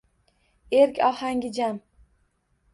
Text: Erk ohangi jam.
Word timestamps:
Erk 0.77 0.97
ohangi 1.09 1.53
jam. 1.61 1.81